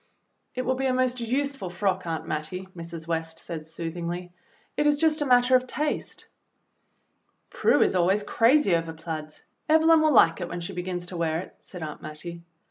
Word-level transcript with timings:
"It 0.55 0.63
will 0.65 0.73
be 0.73 0.87
a 0.87 0.95
most 0.95 1.19
useful 1.19 1.69
frock, 1.69 2.07
Aunt 2.07 2.27
Mattie," 2.27 2.67
Mrs. 2.75 3.05
West 3.07 3.37
said 3.37 3.67
soothingly; 3.67 4.31
"it 4.75 4.87
is 4.87 4.97
just 4.97 5.21
a 5.21 5.27
matter 5.27 5.55
of 5.55 5.67
taste." 5.67 6.25
"Prue 7.51 7.83
is 7.83 7.93
always 7.93 8.23
crazy 8.23 8.75
over 8.75 8.93
plaids. 8.93 9.43
Evelyn 9.69 10.01
will 10.01 10.11
lilce 10.11 10.41
it 10.41 10.49
when 10.49 10.59
she 10.61 10.73
begins 10.73 11.05
to 11.05 11.17
wear 11.17 11.37
it," 11.41 11.55
said 11.59 11.83
Aunt 11.83 12.01
Mattie. 12.01 12.41